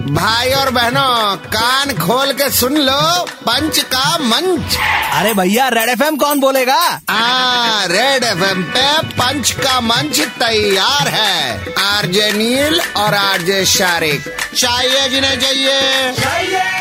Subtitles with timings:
[0.00, 4.76] भाई और बहनों कान खोल के सुन लो पंच का मंच।
[5.12, 7.00] अरे भैया रेड एफएम कौन बोलेगा?
[7.10, 15.08] आ रेड एफएम पे पंच का मंच तैयार है। आरजे नील और आरजे शारिक। चाहिए
[15.08, 16.79] जिन्हें चाहिए। तो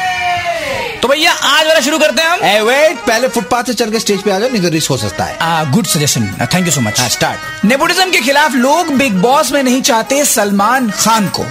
[1.10, 4.22] भैया आज वाला शुरू करते हैं हम। ए वेट पहले फुटपाथ से चल के स्टेज
[4.24, 7.02] पे आ जाओ नहीं तो रिस्क हो सकता है। Good suggestion thank you so much
[7.12, 11.46] start nepotism के खिलाफ लोग बिग बॉस में नहीं चाहते सलमान खान को।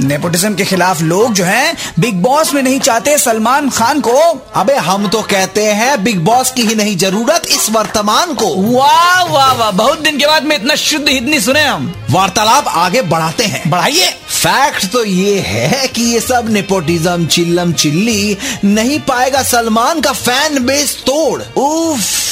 [0.00, 4.12] नेपोटिज्म के खिलाफ लोग जो हैं बिग बॉस में नहीं चाहते सलमान खान को।
[4.56, 9.22] अबे हम तो कहते हैं बिग बॉस की ही नहीं ज़रूरत इस वर्तमान को। वाह
[9.24, 13.44] वाह वाह बहुत दिन के बाद में इतना शुद्ध हिंदी सुने हम। वार्तालाप आगे बढ़ाते
[13.44, 20.00] हैं। बढ़ाइए। फैक्ट तो ये है कि ये सब नेपोटिज्म चिल्लम चिल्ली नहीं पाएगा सलमान
[20.00, 22.26] का फ़ैन बेस तोड़। उफ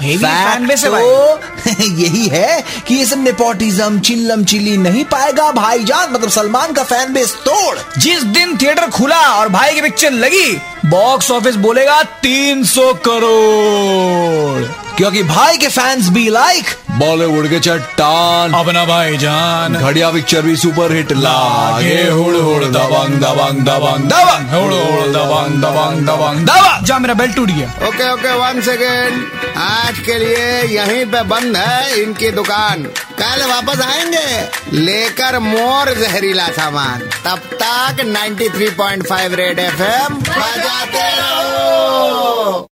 [0.00, 6.84] तो यही है कि ये सब नेपोटिज्म चिल्लम चिल्ली नहीं पाएगा भाईजान मतलब सलमान का
[6.84, 12.02] फ़ैन बेस तोड़। जिस दिन थिएटर खुला और भाई की पिक्चर लगी बॉक्स ऑफ़िस बोलेगा
[12.02, 20.10] 300 करोड़। क्योंकि भाई के फैंस भी लाइक बॉलीवुड के चट्टान। अपना भाई जान घड़िया
[20.10, 26.06] पिक्चर भी सुपर हिट लागे। हुड़ हुड़ दबंग दबंग दबंग। दबंग। हुड़ हुड़ दबंग दबंग
[26.06, 31.04] दबंग। दवा जा मेरा बेल्ट टूट गया। ओके ओके वन सेकेंड आज के लिए यहीं
[31.06, 32.82] पे बंद है इनकी दुकान।
[33.22, 41.27] कल वापस आएँगे। लेकर मोर जहरीला सामान। तब तक 93.5 रेड एफएम बजाते रहो।